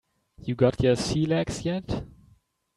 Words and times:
You 0.39 0.55
got 0.55 0.81
your 0.81 0.95
sea 0.95 1.27
legs 1.27 1.63
yet? 1.63 2.03